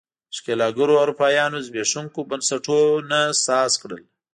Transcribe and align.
ښکېلاکګرو 0.35 0.99
اروپایانو 1.03 1.57
زبېښونکو 1.65 2.19
بنسټونو 2.29 3.21
ساز 3.45 3.71
کړل. 3.81 4.01